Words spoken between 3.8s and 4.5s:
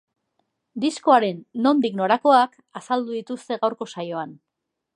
saioan.